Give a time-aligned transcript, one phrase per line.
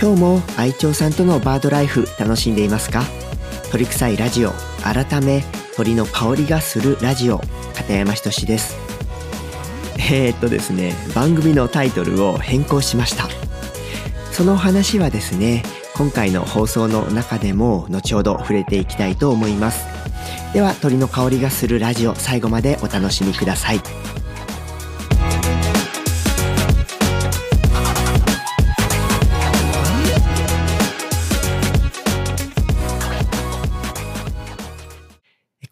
[0.00, 3.02] 今日も愛鳥さんとのバードライフ楽しんでいますか？
[3.70, 4.52] 鳥臭いラジオ
[4.82, 5.44] 改め
[5.76, 7.42] 鳥の香りがするラジオ
[7.74, 8.78] 片山仁です。
[9.98, 13.28] えー、っとですね番組のタイトルを変更しました。
[14.32, 15.62] その話はですね
[15.94, 19.84] 今回の放送の中でも後ほど触れていきたいと思います。
[20.54, 23.80] では鳥の香りがするラジオ最後までお楽しみください。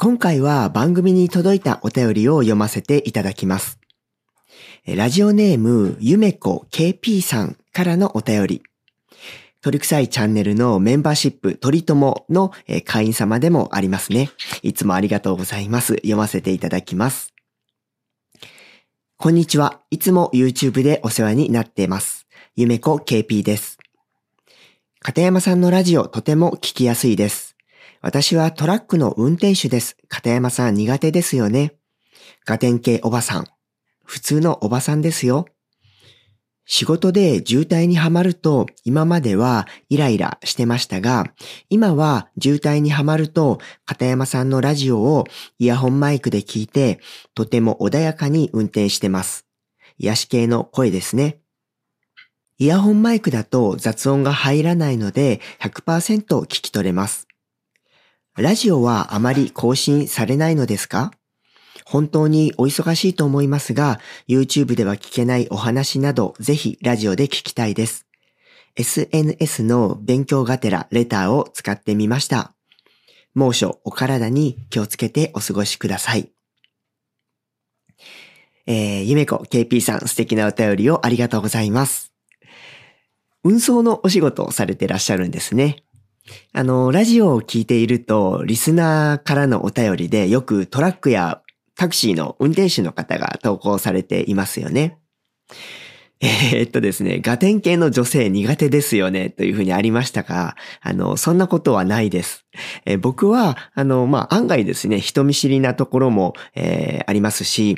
[0.00, 3.80] 今回は番組に届いたお便りを読ませていただきます。
[4.86, 8.62] ラジオネーム、ゆめこ KP さんからのお便り。
[9.60, 12.52] 鳥臭いチャンネルのメンバーシップ鳥友の
[12.84, 14.30] 会員様でもありますね。
[14.62, 15.94] いつもありがとうございます。
[15.94, 17.34] 読ませていただきます。
[19.16, 19.80] こんにちは。
[19.90, 22.28] いつも YouTube でお世話になっています。
[22.54, 23.78] ゆめこ KP です。
[25.00, 27.47] 片山さんのラジオとても聞きやすいです。
[28.00, 29.96] 私はトラックの運転手です。
[30.08, 31.74] 片山さん苦手ですよね。
[32.46, 33.46] ガテン系おばさん。
[34.04, 35.46] 普通のおばさんですよ。
[36.70, 41.32] 仕事で渋滞にはまると今まではイライラしてましたが、
[41.70, 45.24] 今は渋滞にはまると片山さんのラジオを
[45.58, 47.00] イヤホンマイクで聞いて
[47.34, 49.46] とても穏やかに運転してます。
[49.96, 51.40] 癒し系の声ですね。
[52.58, 57.27] イヤホンマイクだと雑音が入らないので100%聞き取れます。
[58.40, 61.10] ラジオはあまり更新されないのですか？
[61.84, 63.98] 本当にお忙しいと思いますが、
[64.28, 68.06] YouTube では聞けないお話など、ぜひラジオで聞きたいです。
[68.76, 72.54] SNS の勉強がてらレターを使ってみました。
[73.34, 76.30] 猛暑、お体に気をつけてお過ごしください。
[78.66, 82.12] えー、ゆめこ KP さん素敵なお便りをありがとうございます。
[83.42, 85.82] 運送のお仕事をされてらっしゃるんですね。
[86.52, 91.42] あの、ラジオを聞いていると、リスナーからのお便りでよくトラックや
[91.76, 94.98] タクシーの運転手の方が投稿されていますよね。
[96.20, 102.44] えー、っとですね、ガテン系の女性苦手ですよね、というふうにありましたが、あの、そんなことはないです。
[102.86, 107.76] えー、僕は、あの、まあ、案外ですね、人見知りなところも、えー、ありますし、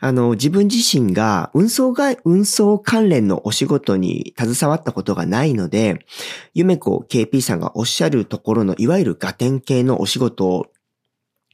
[0.00, 6.06] あの、自分自身が運送が、運送関連のお仕事に携わったことがないので、
[6.54, 10.66] ゆめこ KP さんがおっしゃるところの、いわゆるガテン系のお仕事を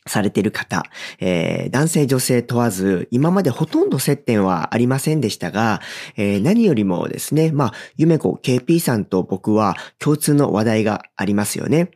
[0.08, 0.84] されている方、
[1.20, 5.80] えー、男性女性問わず、今までほとんど接点はありませんでしたが、
[6.16, 11.90] えー、何よりもですね、まあ、ゆめこ KP さんと僕は共通の話題がありますよね。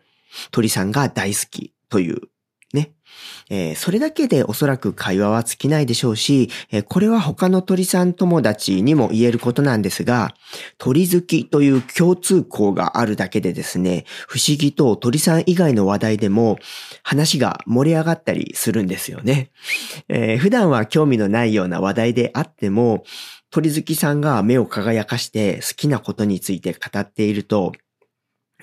[0.51, 2.21] 鳥さんが大好きという。
[3.51, 10.35] えー、それだけでおそらく会話は尽きないでしょうし、えー、これは他の鳥さん友達にも言えることなんですが、
[10.79, 16.59] 鳥好きという共通項があるだけでですね、不思議と鳥さん以外の話題でも
[17.03, 19.51] 話が盛り上がったりするんですよね。
[20.09, 23.05] えー、普段は興味のないような話題であっても、
[23.51, 27.73] 鳥好きさんが目を輝かして好きなことについて語っていると、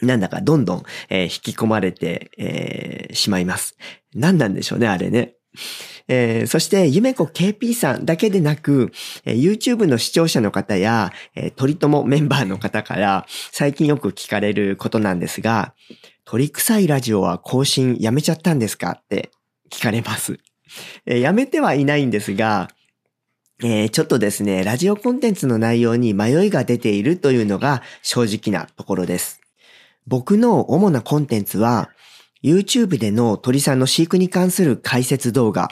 [0.01, 3.77] なんだかどんどん、えー、引き込まれて、えー、しまいます。
[4.13, 5.35] 何なんでしょうね、あれね。
[6.07, 8.91] えー、そして、ゆめこ KP さんだけでなく、
[9.25, 15.73] えー、YouTube の視聴者の方や、えー、鳥友メンバーの方から最近よく聞かれることなんですが、
[16.25, 19.31] 鳥臭いラジオは更新やめちゃったんですかって
[19.69, 20.39] 聞かれます。
[21.05, 22.69] えー、やめてはいないんですが、
[23.61, 29.38] えー、ちょっとですね、ラジオコンテンツの内容に迷いが出ているというのが正直なところです。
[30.07, 31.89] 僕の主なコンテンツは、
[32.43, 35.69] YouTube での鳥さんの飼育に関する解説動画、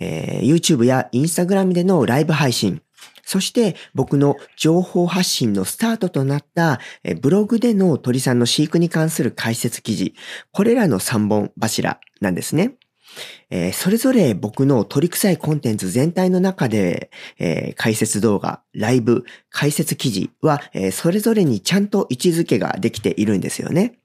[0.00, 2.82] えー、YouTube や Instagram でのライブ配信、
[3.24, 6.80] そして僕の情報発信のスタートとなった
[7.20, 10.14] ブログでの鳥さんの飼育に関する解説記事、
[10.50, 12.76] これらの3本柱なんですね。
[13.50, 23.98] えー、それぞれ僕の取り臭いコンテンツ全体の中で、えー、解説動画、ライブ、解説記事は、えー、それぞれにちゃんと位置づけができているんですよね。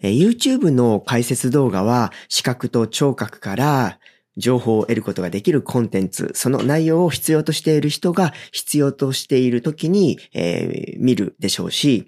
[0.00, 3.98] え YouTube の解説動画は視覚と聴覚から
[4.36, 12.06] 情報を得ることができるコンテンツ、その内容を必要としている人が必要としている時に、えー、見るでしょうし、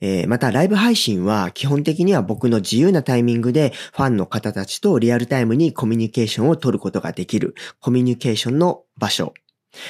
[0.00, 9.34] えー、またライブ配信は基本的には僕の自由なタイミングでファンの方たちとリアルタイムにコミュニケーションを取ることができるコミュニケーションの場所。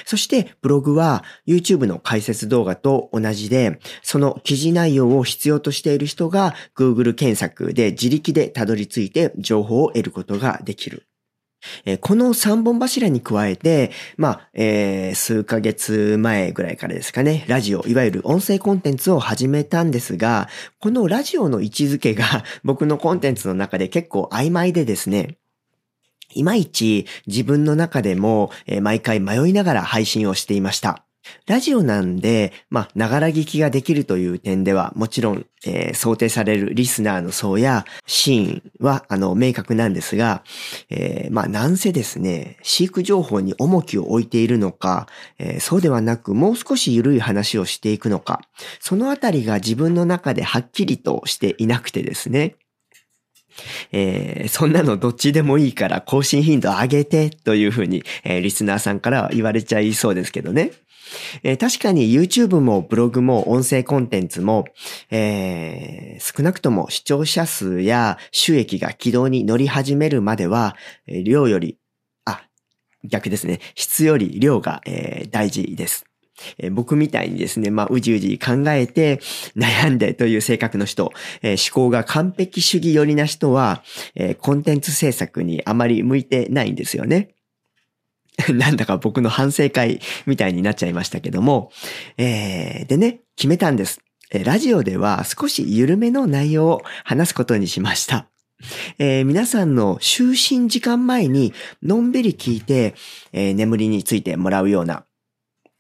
[0.05, 11.10] そして、ブログは YouTube の解説動画と同じで、その記事内容を必要としている人が Google 検索で自力でたどり着いて情報を得ることができる。
[11.85, 20.49] えこの三本柱に加えて、まあ、えー、数ヶ月前ぐらいからですかね、ラジオ、いわゆる音声コンテンツを始めたんですが、
[20.79, 22.25] このラジオの位置づけが
[22.65, 25.39] 僕のコンテンツの中で結構曖昧でですね、
[26.33, 31.05] いまいち自分の中でも、え毎回迷いながら配信をしていました。
[31.47, 40.43] ラジオなんで、まあ、ながら聞きができるという点では、もちろん、えー、想定されるリスナーの層やシーンは、あの、明確なんですが、
[40.89, 45.09] えー、まあ、なんせですね、飼育情報に重きを置いているのか、
[45.39, 48.41] えー、そうではなく、もう少し緩い話をしていくのか、
[48.81, 52.57] そのあたりが自分の中ではっきりとしていなくてですね、
[53.93, 60.73] えー、そんなのどっちでもいいから更新頻度上げてというふうに、えー、リスナーさんからは言われちゃいそうですけどね。
[61.43, 64.67] えー、確かに YouTube もブログも音声コンテンツも、
[65.11, 70.77] えー、少なくとも視聴者数や収益が軌道に乗り始めるまでは、
[71.07, 71.79] 量より、
[72.25, 72.43] あ、
[73.05, 73.61] 逆ですね。
[73.75, 76.07] 質より量が、えー、大事です。
[76.59, 79.21] え、僕みたいにですね、まあ、うじうじ考えて
[79.57, 81.13] 悩んでという性格の人、
[81.43, 83.83] えー、思考が完璧主義寄りな人は、
[84.15, 87.35] えー、コンテンツ制作にあまり向いてないんですよね。
[88.55, 91.71] なんだか僕の反省会みたいになっちゃいましたけども、
[92.17, 94.01] えー、でね、決めたんです。
[94.45, 98.29] ラジオでは少し緩めの内容を話すことにしました。
[98.99, 101.53] えー、皆さんの就寝時間前に
[101.83, 102.95] のんびり聞いて、
[103.33, 105.05] えー、眠りについてもらうような、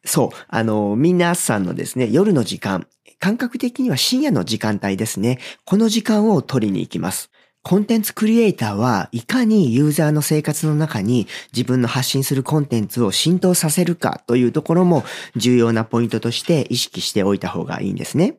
[0.04, 2.86] そう、あの、皆さんのですね、夜の時間、
[3.18, 5.38] 感覚的には深夜の時間帯ですね。
[5.64, 7.30] この時間を取りに行きます。
[7.62, 15.04] コンテンツクリエイターはいかにユーザーの生活の中に自分の発信するコンテンツを浸透させるかというところも
[15.36, 18.38] 重要なポイントとして意識しておいた方がいいんですね。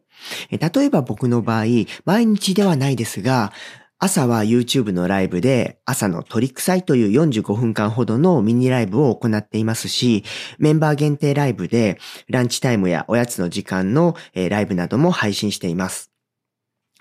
[0.49, 1.65] 例えば僕の場合、
[2.05, 3.53] 毎日ではないですが、
[3.99, 10.23] 朝は YouTube のライブで朝のトリック祭という45分間ほどのミニライブを行っていますし、
[10.57, 16.10] メンバー限定ライブでランチタイムやおやつの時間のライブなども配信しています。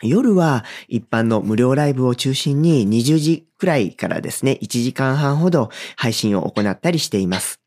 [0.03, 7.61] 夜は一般の無料ライブを中心に20時くらいからですね、1時間半ほど配信を行ったりしています。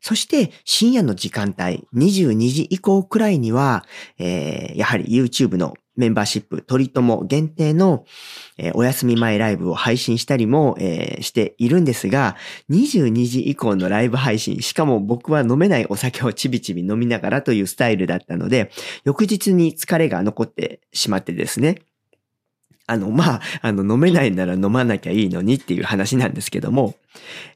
[0.00, 3.84] そして深夜の時間帯、22時以降くらいには、
[4.18, 8.04] えー、やはり YouTube のメンバーシップ、鳥友限定の、
[8.56, 12.36] えー、お休み前ライブを配信したりも、えー、しているんですが、
[12.70, 18.70] 22時以降のライブ配信、しかも僕は飲めないお酒をちびちび飲みながらというスタイルだったので、
[19.04, 21.82] 翌日に疲れが残ってしまってですね、
[22.88, 26.94] あの、まあ、あの、飲めないなら飲まなきゃいいのにっていう話なんですけども、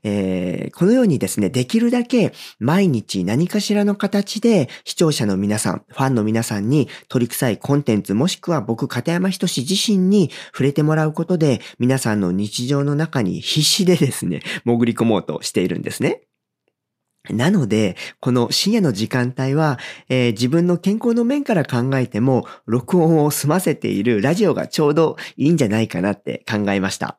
[0.02, 16.20] えー、このようにですね、できるだけ毎日何かしらの形で視聴者の皆さん、ファンの皆さんに取り臭いコンテンツもしくは僕、片山仁自身に触れてもらうことで皆さんの日常の中に必死でですね、潜り込もうとしているんですね。
[17.30, 19.78] なので、この深夜の時間帯は、
[20.08, 27.18] えー、自分の健康の面から考えても、録音を済ませているラジオがちょうどいいんじゃないかなって考えました。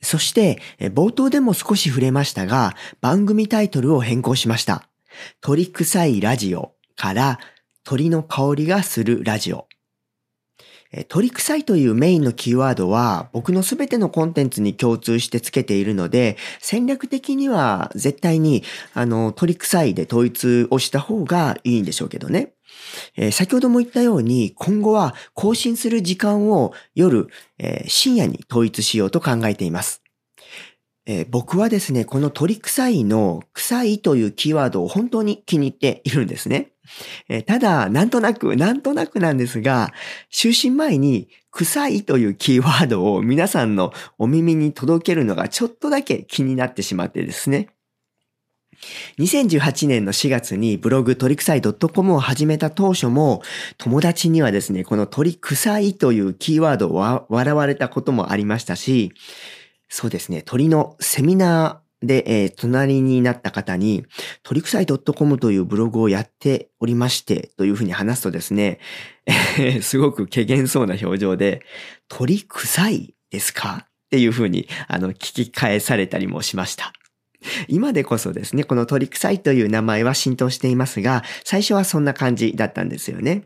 [0.00, 4.88] そして、冒頭でも少し触れましたが、番組タイトルを変更しました。
[5.40, 7.40] 鳥臭いラジオから
[7.82, 9.65] 鳥の香りがするラジオ。
[11.04, 18.62] 取り臭いというメインのキーワードは僕のすべてのコンテンツに共通してつけているので、戦略的には絶対に
[18.94, 22.52] あの取り臭いで統一をした方がいいんでしょうけどね。
[23.16, 27.28] えー、先ほども言ったように今後は更新する時間を夜、
[27.58, 30.05] えー、深夜に統一しようと考えています。
[31.06, 36.72] えー、僕はですね、この鳥臭いの臭いというキーワードを本当に気に入っているんですね。
[37.28, 39.92] えー、ただ、なんとなく、なんとなくなんですが、
[40.32, 47.68] 就寝前に臭いというキーワードを皆さんのお耳に届けるのがちょっとだけ気になってしまってですね。
[49.18, 53.42] 2018年の4月にブログ鳥臭い .com を始めた当初も
[53.78, 59.12] 友達にはですね、この鳥臭いというキーワードを笑われたこともありましたし、
[59.88, 64.04] そうですね、鳥のセミナーで、えー、隣になった方に、
[64.42, 68.80] 鳥臭い .com というブログをやっておりまして、というふうに話すとですね、
[69.26, 71.62] えー、すごく怪げそうな表情で、
[72.08, 73.86] 鳥臭いですか？
[73.86, 76.92] っていうふうに、あの、聞き返されたりもしました。
[77.68, 83.44] 今でこそですね、この鳥臭いという名前は浸透していますが、最初はそんな感じだったんですよね。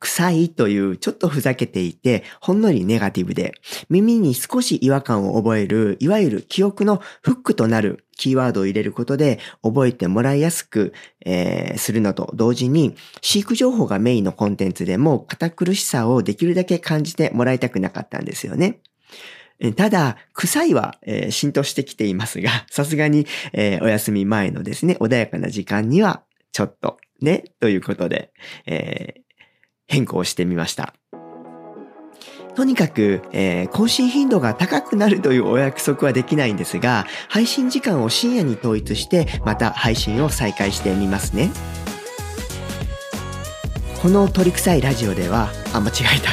[0.00, 3.54] 臭いというちょっとふざけていて、ほんのりネガティブで、
[3.88, 10.92] 耳に少し違和感を覚える、いわゆる記憶のフックとなるキーワードを入れることで覚えてもらいやすく、
[11.24, 18.80] えー、するのと同時に、飼育情報がメインのコンテンツでも堅苦しさをできるだけ感じてもらいたくなかったんですよね。
[19.76, 28.32] ただ、臭いは、えー、浸透してきていますが、 さすがに、えー、お休み前のですね、穏やかな時間には、ちょっと、ね、ということで、
[28.66, 29.22] えー、
[29.88, 30.94] 変更してみました。
[32.54, 41.50] とにかく、えー、更新頻度が高くなるというお約束はできないんですが、配信時間を深夜に統一して、また配信を再開してみますね。
[44.00, 46.30] この鳥臭いラジオでは、あ、間違えた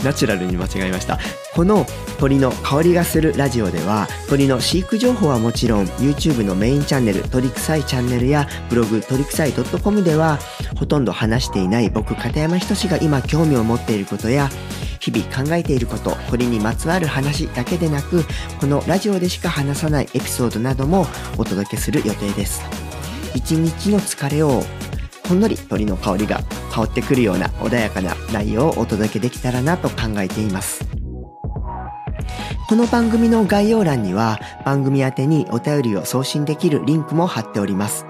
[0.02, 1.20] ナチュラルに間違えました。
[1.54, 1.86] この
[2.18, 10.38] 鳥の香りがするラジオでは鳥の飼育情報はもちろん YouTube のメインチャンネル鳥臭いチャンネルやブログ鳥臭い .com では
[10.76, 14.48] ほとんど話していない僕片山仁が今興味を持っていることや
[14.98, 18.24] 日々考えていること鳥にまつわる話だけでなく
[18.58, 21.06] このラジオでしか話さないエピソードなども
[21.38, 22.62] お届けする予定です
[23.34, 24.62] 一日の疲れを
[25.28, 26.40] ほんのり鳥の香りが
[26.72, 31.03] 香ってくるような穏やかな内容をお届けできたらなと考えています。
[32.66, 38.06] この番組の概要欄には番組宛にお便りを送信できるリンクも貼っております。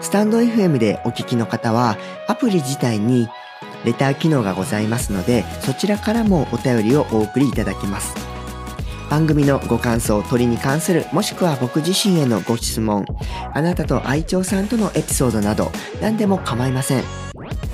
[0.00, 3.28] スタンド FM でお聞きの方はアプリ自体に
[3.84, 8.14] レター機能がございますのでそちらからもお便りをお送りいただけます。
[9.10, 13.06] 番組のご感想、鳥に関する、もしくは僕自身へのご質問、
[13.54, 15.72] あなたと愛鳥さんとのエピソードなど、
[16.02, 17.27] 何でも構いません。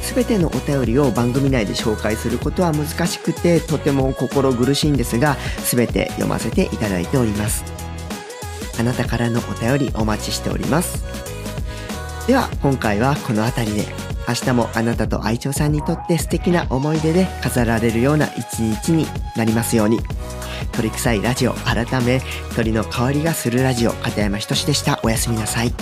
[0.04, 7.64] すべてのお便りを番組内で紹介することは難しくて、とても心苦しいんですが、すべて読ませていただいております。
[8.78, 11.02] あなたからのお便りお待ちしております。
[12.26, 13.86] では、今回はこの辺りで、
[14.28, 19.06] 明日もあなたと愛鳥さんにとって素敵な思い出で飾られるような一日に
[19.36, 20.00] なりますように。
[20.72, 22.20] 鳥臭いラジオ改め
[22.54, 25.72] 鳥の香りがするラジオ片山仁でしたおやすみなさい